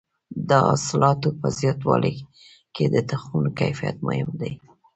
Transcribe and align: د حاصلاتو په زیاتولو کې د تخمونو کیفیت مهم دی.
د 0.47 0.49
حاصلاتو 0.67 1.29
په 1.39 1.47
زیاتولو 1.57 2.11
کې 2.75 2.85
د 2.93 2.95
تخمونو 3.09 3.49
کیفیت 3.59 3.97
مهم 4.07 4.29
دی. 4.41 4.53